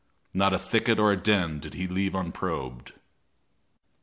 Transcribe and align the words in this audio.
Not 0.33 0.51
a 0.51 0.57
thicket 0.57 0.97
or 0.97 1.11
a 1.11 1.15
den 1.15 1.59
did 1.59 1.75
he 1.75 1.85
leave 1.87 2.15
unprobed. 2.15 2.93